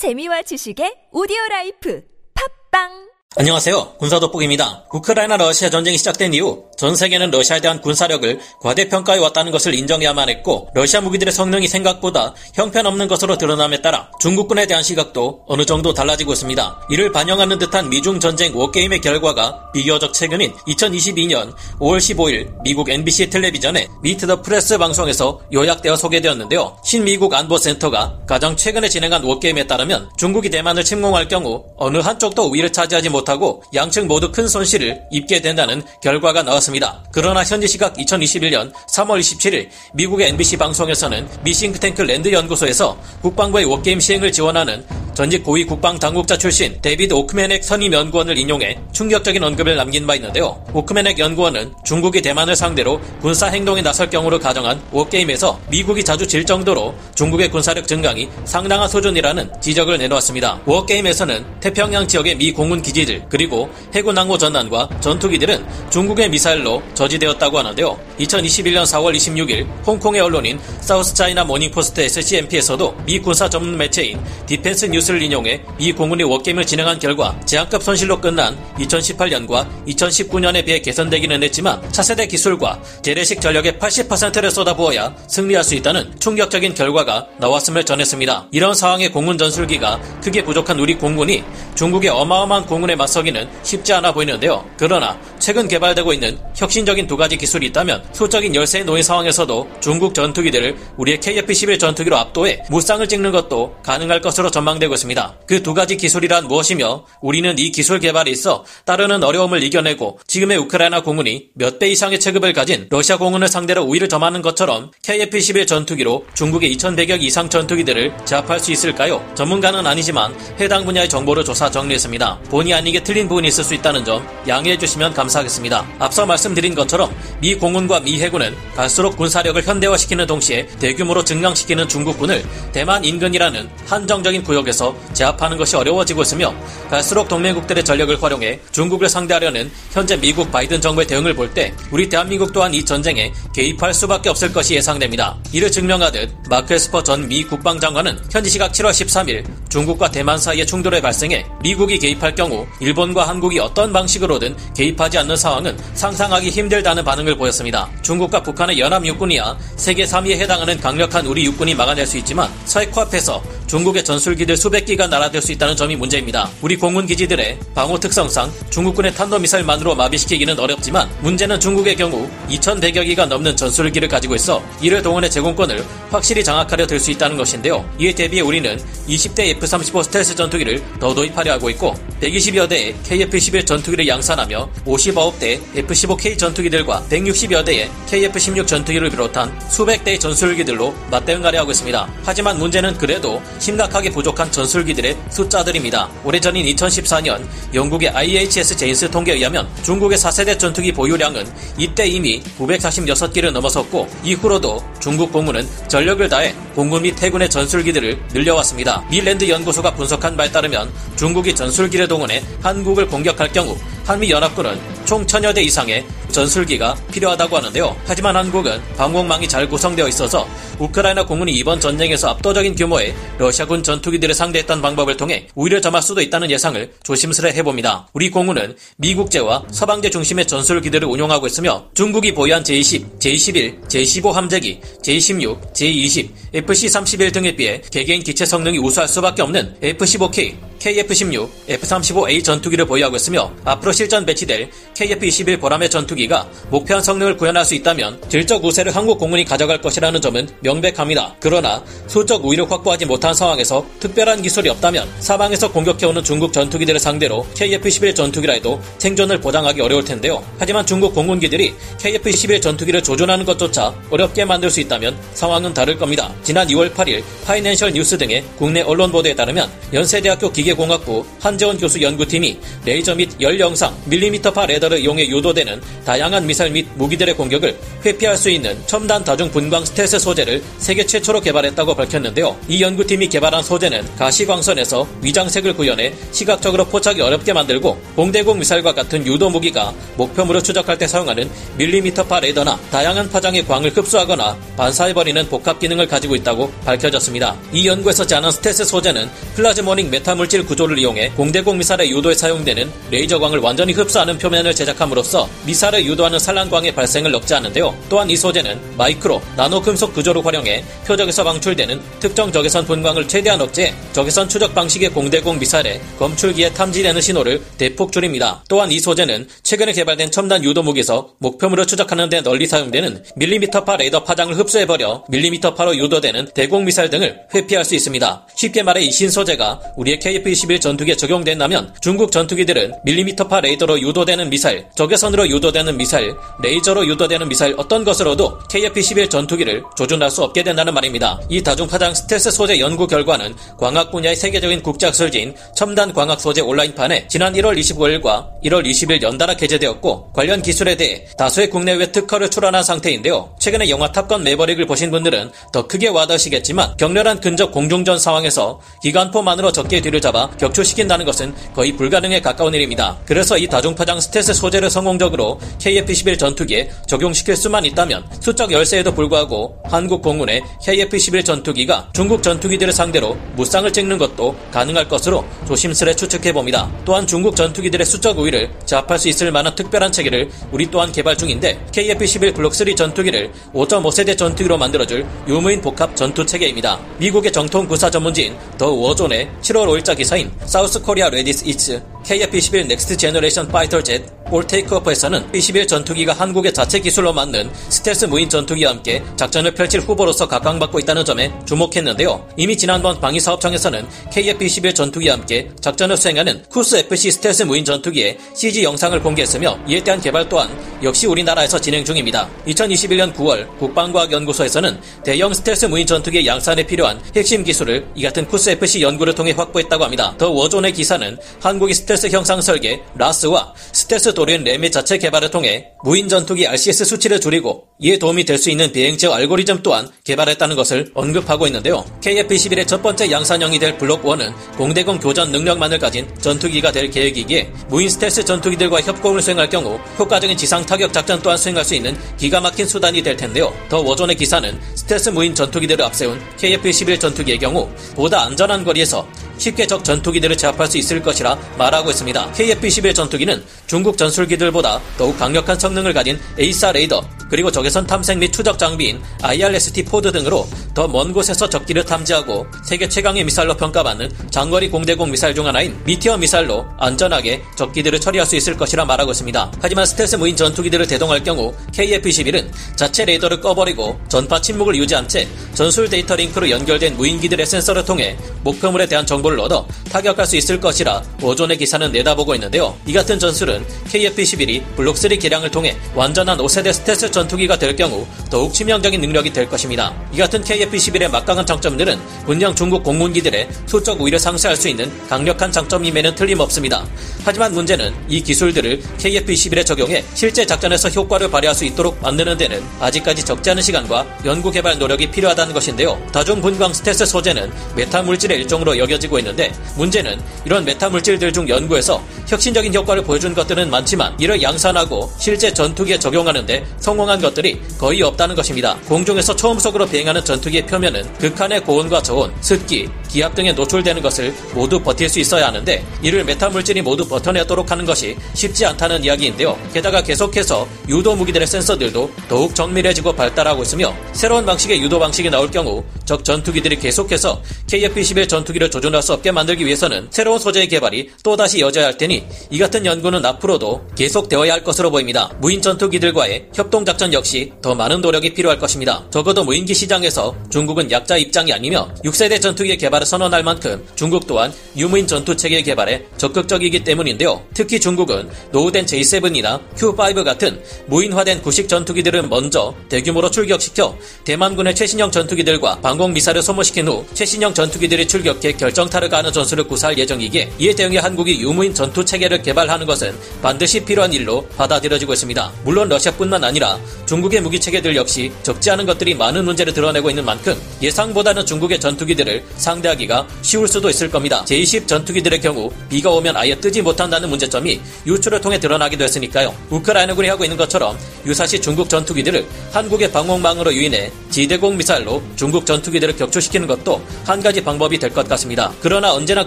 [0.00, 2.00] 재미와 지식의 오디오 라이프.
[2.32, 3.92] 팟빵 안녕하세요.
[3.98, 4.86] 군사돋보기입니다.
[4.92, 10.68] 우크라이나 러시아 전쟁이 시작된 이후 전 세계는 러시아에 대한 군사력을 과대평가해 왔다는 것을 인정해야만 했고
[10.74, 16.88] 러시아 무기들의 성능이 생각보다 형편없는 것으로 드러남에 따라 중국군에 대한 시각도 어느 정도 달라지고 있습니다.
[16.90, 23.90] 이를 반영하는 듯한 미중 전쟁 워게임의 결과가 비교적 최근인 2022년 5월 15일 미국 NBC 텔레비전의
[24.02, 26.78] 미트 더 프레스 방송에서 요약되어 소개되었는데요.
[26.84, 33.08] 신미국 안보센터가 가장 최근에 진행한 워게임에 따르면 중국이 대만을 침공할 경우 어느 한쪽도 우위를 차지하지
[33.10, 37.02] 못 못하고 양측 모두 큰 손실을 입게 된다는 결과가 나왔습니다.
[37.12, 44.00] 그러나 현지 시각 2021년 3월 27일 미국의 NBC 방송에서는 미 싱크탱크 랜드 연구소에서 국방부의 워게임
[44.00, 50.06] 시행을 지원하는 전직 고위 국방 당국자 출신 데이비드 오크매넥 선임 연구원을 인용해 충격적인 언급을 남긴
[50.06, 50.64] 바 있는데요.
[50.72, 56.94] 오크매넥 연구원은 중국이 대만을 상대로 군사 행동에 나설 경우를 가정한 워게임에서 미국이 자주 질 정도로
[57.14, 60.60] 중국의 군사력 증강이 상당한 수준이라는 지적을 내놓았습니다.
[60.64, 67.58] 워게임에서는 태평양 지역의 미 공군 기지 들 그리고 해군 항모 전단과 전투기들은 중국의 미사일로 저지되었다고
[67.58, 67.98] 하는데요.
[68.20, 75.10] 2021년 4월 26일 홍콩의 언론인 사우스 차이나 모닝포스트 SCMP에서도 미 군사 전문 매체인 디펜스 뉴스
[75.10, 81.80] 뉴스를 인용해 미 공군이 워게임을 진행한 결과 재앙급 손실로 끝난 2018년과 2019년에 비해 개선되기는 했지만
[81.90, 88.48] 차세대 기술과 재래식 전력의 80%를 쏟아부어야 승리할 수 있다는 충격적인 결과가 나왔음을 전했습니다.
[88.52, 91.42] 이런 상황에 공군 전술기가 크게 부족한 우리 공군이
[91.74, 94.64] 중국의 어마어마한 공군에 맞서기는 쉽지 않아 보이는데요.
[94.76, 100.76] 그러나 최근 개발되고 있는 혁신적인 두 가지 기술이 있다면 수적인 열세에 놓인 상황에서도 중국 전투기들을
[100.98, 105.38] 우리의 KF-21 전투기로 압도해 무쌍을 찍는 것도 가능할 것으로 전망되고 있습니다.
[105.46, 111.02] 그 두 가지 기술이란 무엇이며 우리는 이 기술 개발에 있어 따르는 어려움을 이겨내고 지금의 우크라이나
[111.02, 116.76] 공군이 몇 배 이상의 체급을 가진 러시아 공군을 상대로 우위를 점하는 것처럼 KF-21 전투기로 중국의
[116.76, 119.24] 2100여 이상 전투기들을 제압할 수 있을까요?
[119.34, 122.40] 전문가는 아니지만 해당 분야의 정보를 조사 정리했습니다.
[122.50, 125.86] 본의 아니게 틀린 부분이 있을 수 있다는 점 양해해 주시면 감사하겠습니다.
[125.98, 133.04] 앞서 말씀드린 것처럼 미 공군과 미 해군은 갈수록 군사력을 현대화시키는 동시에 대규모로 증강시키는 중국군을 대만
[133.04, 136.54] 인근이라는 한정적인 구역에서 제압하는 것이 어려워지고 있으며
[136.88, 142.52] 갈수록 동맹국들의 전력을 활용해 중국을 상대하려는 현재 미국 바이든 정부의 대응을 볼 때 우리 대한민국
[142.52, 145.36] 또한 이 전쟁에 개입할 수밖에 없을 것이 예상됩니다.
[145.52, 151.00] 이를 증명하듯 마크 에스퍼 전 미 국방장관은 현지 시각 7월 13일 중국과 대만 사이의 충돌이
[151.00, 157.88] 발생해 미국이 개입할 경우 일본과 한국이 어떤 방식으로든 개입하지 않는 상황은 상상하기 힘들다는 반응을 보였습니다.
[158.02, 163.42] 중국과 북한의 연합 육군이야 세계 3위에 해당하는 강력한 우리 육군이 막아낼 수 있지만 서해 코앞에서
[163.66, 166.48] 중국의 전술기들 수백 기가 날아들 수 있다는 점이 문제입니다.
[166.62, 173.56] 우리 공군 기지들의 방호 특성상 중국군의 탄도미사일만으로 마비시키기는 어렵지만 문제는 중국의 경우 2,100여 기가 넘는
[173.56, 177.82] 전술기를 가지고 있어 이를 동원해 제공권을 확실히 장악하려 들 수 있다는 것인데요.
[177.98, 184.06] 이에 대비해 우리는 20대 F-35 스텔스 전투기를 더 도입하려 하고 있고 120여 대의 KF-21 전투기를
[184.06, 192.08] 양산하며 59대 F-15K 전투기들과 160여 대의 KF-16 전투기를 비롯한 수백 대의 전술기들로 맞대응하려 하고 있습니다.
[192.22, 196.10] 하지만 문제는 그래도 심각하게 부족한 전술기들의 숫자들입니다.
[196.24, 197.42] 오래전인 2014년
[197.72, 201.46] 영국의 IHS 제인스 통계에 의하면 중국의 4세대 전투기 보유량은
[201.78, 209.04] 이때 이미 946기를 넘어섰고 이후로도 중국 공군은 전력을 다해 공군 및 해군의 전술기들을 늘려왔습니다.
[209.10, 213.76] 미 랜드 연구소가 분석한 바에 따르면 중국이 전술기를 동원해 한국을 공격할 경우
[214.06, 217.96] 한미 연합군은 총 천여 대 이상의 전술기가 필요하다고 하는데요.
[218.06, 220.46] 하지만 한국은 방공망이 잘 구성되어 있어서
[220.78, 226.50] 우크라이나 공군이 이번 전쟁에서 압도적인 규모의 러시아군 전투기들을 상대했던 방법을 통해 우위를 점할 수도 있다는
[226.50, 228.08] 예상을 조심스레 해봅니다.
[228.12, 235.74] 우리 공군은 미국제와 서방제 중심의 전술기들을 운용하고 있으며 중국이 보유한 J-10, J-11, J-15 함재기, J-16,
[235.74, 243.16] J-20, FC-31 등에 비해 개개인 기체 성능이 우수할 수밖에 없는 F-15K, KF-16, F-35A 전투기를 보유하고
[243.16, 249.18] 있으며 앞으로 실전 배치될 KF-21 보람의 전투기가 목표한 성능을 구현할 수 있다면 질적 우세를 한국
[249.18, 251.36] 공군이 가져갈 것이라는 점은 명백합니다.
[251.40, 258.16] 그러나 수적 우위를 확보하지 못한 상황에서 특별한 기술이 없다면 사방에서 공격해오는 중국 전투기들을 상대로 KF-11
[258.16, 260.42] 전투기라 해도 생존을 보장하기 어려울 텐데요.
[260.58, 266.32] 하지만 중국 공군기들이 KF-11 전투기를 조준하는 것조차 어렵게 만들 수 있다면 상황은 다를 겁니다.
[266.42, 272.00] 지난 2월 8일 파이낸셜 뉴스 등의 국내 언론 보도에 따르면 연세대학교 기계 기계공학부 한재원 교수
[272.00, 278.36] 연구팀이 레이저 및 열 영상, 밀리미터파 레이더를 이용해 유도되는 다양한 미사일 및 무기들의 공격을 회피할
[278.36, 282.56] 수 있는 첨단 다중 분광 스텔스 소재를 세계 최초로 개발했다고 밝혔는데요.
[282.68, 289.50] 이 연구팀이 개발한 소재는 가시광선에서 위장색을 구현해 시각적으로 포착이 어렵게 만들고 공대공 미사일과 같은 유도
[289.50, 296.36] 무기가 목표물을 추적할 때 사용하는 밀리미터파 레이더나 다양한 파장의 광을 흡수하거나 반사해버리는 복합 기능을 가지고
[296.36, 297.56] 있다고 밝혀졌습니다.
[297.72, 303.92] 이 연구에서 제안한 스텔스 소재는 plasmonic 메타물질 구조를 이용해 공대공 미사일의 유도에 사용되는 레이저광을 완전히
[303.92, 307.96] 흡수하는 표면을 제작함으로써 미사일을 유도하는 산란광의 발생을 억제하는데요.
[308.08, 313.94] 또한 이 소재는 마이크로, 나노 금속 구조를 활용해 표적에서 방출되는 특정 적외선 분광을 최대한 억제해
[314.12, 318.62] 적외선 추적 방식의 공대공 미사일의 검출기에 탐지되는 신호를 대폭 줄입니다.
[318.68, 324.24] 또한 이 소재는 최근에 개발된 첨단 유도 무기에서 목표물을 추적하는 데 널리 사용되는 밀리미터파 레이더
[324.24, 328.46] 파장을 흡수해버려 밀리미터파로 유도되는 대공 미사일 등을 회피할 수 있습니다.
[328.56, 330.18] 쉽게 말해 이 신소재가 우리의
[330.50, 337.74] KF-21 전투기에 적용된다면 중국 전투기들은 밀리미터파 레이더로 유도되는 미사일, 적외선으로 유도되는 미사일, 레이저로 유도되는 미사일
[337.76, 341.40] 어떤 것으로도 KF-21 전투기를 조준할 수 없게 된다는 말입니다.
[341.48, 347.52] 이 다중파장 스텔스 소재 연구 결과는 광학 분야의 세계적인 국제학술지인 첨단 광학 소재 온라인판에 지난
[347.54, 353.54] 1월 25일과 1월 20일 연달아 게재되었고 관련 기술에 대해 다수의 국내외 특허를 출원한 상태인데요.
[353.58, 360.00] 최근에 영화 탑건 매버릭을 보신 분들은 더 크게 와닿으시겠지만 격렬한 근접 공중전 상황에서 기관포만으로 적기
[360.00, 363.18] 뒤를 잡아 격추시킨다는 것은 거의 불가능에 가까운 일입니다.
[363.26, 370.22] 그래서 이 다중파장 스텔스 소재를 성공적으로 KF-21 전투기에 적용시킬 수만 있다면 수적 열세에도 불구하고 한국
[370.22, 376.90] 공군의 KF-21 전투기가 중국 전투기들을 상대로 무쌍을 찍는 것도 가능할 것으로 조심스레 추측해봅니다.
[377.04, 381.86] 또한 중국 전투기들의 수적 우위를 제압할 수 있을 만한 특별한 체계를 우리 또한 개발 중인데
[381.92, 386.98] KF-21 블록 3 전투기를 5.5세대 전투기로 만들어줄 유무인 복합 전투 체계입니다.
[387.18, 392.86] 미국의 정통 군사 전문지인 The War Zone의 7월 5일자 기사인 South Korea Readies Its KF-21
[392.86, 398.90] Next Generation Fighter Jet For Takeoff에서는 KF-21 전투기가 한국의 자체 기술로 만든 스텔스 무인 전투기와
[398.90, 402.48] 함께 작전을 펼칠 후보로서 각광받고 있다는 점에 주목했는데요.
[402.56, 409.78] 이미 지난번 방위사업청에서는 KF-21 전투기와 함께 작전을 수행하는 KUS-FC 스텔스 무인 전투기의 CG 영상을 공개했으며
[409.86, 410.68] 이에 대한 개발 또한
[411.02, 412.48] 역시 우리나라에서 진행 중입니다.
[412.66, 419.34] 2021년 9월 국방과학연구소에서는 대형 스텔스 무인 전투기의 양산에 필요한 핵심 기술을 이 같은 KUS-FC 연구를
[419.36, 420.34] 통해 확보했다고 합니다.
[420.38, 425.88] The War Zone의 기사는 한국이 스텔스 형상 설계 RAS와 스텔스 도료인 RAM의 자체 개발을 통해
[426.04, 431.10] 무인 전투기 RCS 수치를 줄이고 이에 도움이 될 수 있는 비행체 알고리즘 또한 개발했다는 것을
[431.14, 432.04] 언급하고 있는데요.
[432.20, 438.08] KF-21의 첫 번째 양산형이 될 블록 1은 공대공 교전 능력만을 가진 전투기가 될 계획이기에 무인
[438.08, 442.86] 스텔스 전투기들과 협공을 수행할 경우 효과적인 지상 타격 작전 또한 수행할 수 있는 기가 막힌
[442.86, 443.72] 수단이 될 텐데요.
[443.88, 449.26] The War Zone의 기사는 스텔스 무인 전투기들을 앞세운 KF-21 전투기의 경우 보다 안전한 거리에서
[449.58, 452.52] 쉽게 적 전투기들을 제압할 수 있을 것이라 말하고 있습니다.
[452.52, 458.78] KF-21 전투기는 중국 전술기들보다 더욱 강력한 성능을 가진 AESA 레이더 그리고 적외선 탐색 및 추적
[458.78, 465.30] 장비인 IRST pod 등으로 더 먼 곳에서 적기를 탐지하고 세계 최강의 미사일로 평가받는 장거리 공대공
[465.30, 469.72] 미사일 중 하나인 미티어 미사일로 안전하게 적기들을 처리할 수 있을 것이라 말하고 있습니다.
[469.82, 476.08] 하지만 스텔스 무인 전투기들을 대동할 경우 KF-21은 자체 레이더를 꺼버리고 전파 침묵을 유지한 채 전술
[476.08, 481.54] 데이터 링크로 연결된 무인기들의 센서를 통해 목표물에 대한 정보를 얻어 타격할 수 있을 것이라 War
[481.54, 482.96] Zone의 기사는 내다보고 있는데요.
[483.06, 489.20] 이 같은 전술은 KF-21이 블록3 개량을 통해 완전한 5세대 스텔스 전투기가 될 경우 더욱 치명적인
[489.20, 490.14] 능력이 될 것입니다.
[490.32, 496.34] 이 같은 KF-21의 막강한 장점들은 분명 중국 공군기들의 수적 우위를 상쇄할 수 있는 강력한 장점임에는
[496.34, 497.04] 틀림없습니다.
[497.44, 503.44] 하지만 문제는 이 기술들을 KF-21에 적용해 실제 작전에서 효과를 발휘할 수 있도록 만드는 데는 아직까지
[503.44, 506.20] 적지 않은 시간과 연구 개발 노력이 필요하다는 것인데요.
[506.32, 512.22] 다중 분광 스텔스 소재는 메타 물질의 일종으로 여겨지고 있는데 문제는 이런 메타 물질들 중 연구에서
[512.46, 518.96] 혁신적인 효과를 보여준 것들은 많지만 이를 양산하고 실제 전투기에 적용하는데 성공한 것들이 거의 없다는 것입니다.
[519.06, 525.28] 공중에서 초음속으로 비행하는 전투기의 표면은 극한의 고온과 저온, 습기, 기압 등에 노출되는 것을 모두 버틸
[525.28, 529.78] 수 있어야 하는데 이를 메타 물질이 모두 버텨내도록 하는 것이 쉽지 않다는 이야기인데요.
[529.92, 536.02] 게다가 계속해서 유도 무기들의 센서들도 더욱 정밀해지고 발달하고 있으며 새로운 방식의 유도 방식이 나올 경우
[536.24, 542.06] 적 전투기들이 계속해서 KF-21 전투기를 조준할 수 없게 만들기 위해서는 새로운 소재의 개발이 또다시 이어져야
[542.06, 545.50] 할 테니 이 같은 연구는 앞으로도 계속되어야 할 것으로 보입니다.
[545.60, 549.22] 무인 전투기들과의 협동 작전 군사 작전 역시 더 많은 노력이 필요할 것입니다.
[549.28, 555.26] 적어도 무인기 시장에서 중국은 약자 입장이 아니며 6세대 전투기의 개발을 선언할 만큼 중국 또한 유무인
[555.26, 557.62] 전투 체계 개발에 적극적이기 때문인데요.
[557.74, 566.00] 특히 중국은 노후된 J7이나 Q5 같은 무인화된 구식 전투기들을 먼저 대규모로 출격시켜 대만군의 최신형 전투기들과
[566.00, 571.60] 방공 미사를 소모시킨 후 최신형 전투기들이 출격해 결정타를 가는 전술을 구사할 예정이기에 이에 대응해 한국이
[571.60, 575.70] 유무인 전투 체계를 개발하는 것은 반드시 필요한 일로 받아들여지고 있습니다.
[575.84, 580.74] 물론 러시아뿐만 아니라 중국의 무기 체계들 역시 적지 않은 것들이 많은 문제를 드러내고 있는 만큼
[581.02, 584.64] 예상보다는 중국의 전투기들을 상대하기가 쉬울 수도 있을 겁니다.
[584.66, 589.74] 제20 전투기들의 경우 비가 오면 아예 뜨지 못한다는 문제점이 유출을 통해 드러나기도 했으니까요.
[589.90, 596.86] 우크라이나군이 하고 있는 것처럼 유사시 중국 전투기들을 한국의 방공망으로 유인해 지대공 미사일로 중국 전투기들을 격추시키는
[596.88, 598.92] 것도 한 가지 방법이 될 것 같습니다.
[599.00, 599.66] 그러나 언제나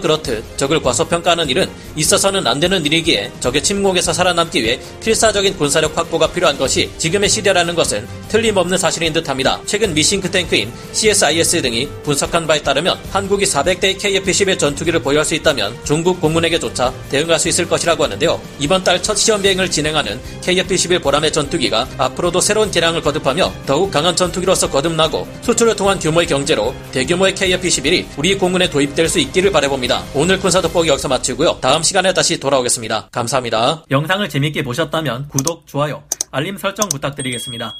[0.00, 6.32] 그렇듯 적을 과소평가하는 일은 있어서는 안 되는 일이기에 적의 침공에서 살아남기 위해 필사적인 군사력 확보가
[6.32, 9.60] 필요한 것이 지금의 시대라는 것은 틀림없는 사실인 듯합니다.
[9.66, 15.76] 최근 미 싱크탱크인 CSIS 등이 분석한 바에 따르면 한국이 400대의 KF-11 전투기를 보유할 수 있다면
[15.84, 18.40] 중국 공군에게조차 대응할 수 있을 것이라고 하는데요.
[18.58, 24.16] 이번 달 첫 시험 비행을 진행하는 KF-11 보람의 전투기가 앞으로도 새로운 개량을 거듭하며 더욱 강한
[24.16, 30.02] 전투기로서 거듭나고 수출을 통한 규모의 경제로 대규모의 KF-11이 우리 공군에 도입될 수 있기를 바라봅니다.
[30.14, 31.58] 오늘 군사 돋보기 여기서 마치고요.
[31.60, 33.08] 다음 시간에 다시 돌아오겠습니다.
[33.12, 33.84] 감사합니다.
[33.90, 36.02] 영상을 재밌게 보셨다면 구독, 좋아요,
[36.34, 37.76] 알림 설정 부탁드리겠습니다.